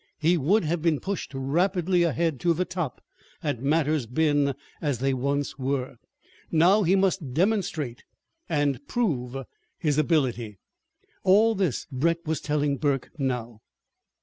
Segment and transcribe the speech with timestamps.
[0.17, 3.03] He would have been pushed rapidly ahead to the top,
[3.41, 5.97] had matters been as they once were.
[6.51, 8.03] Now he must demonstrate
[8.49, 9.37] and prove
[9.77, 10.57] his ability.
[11.23, 13.61] All this Brett was telling Burke now.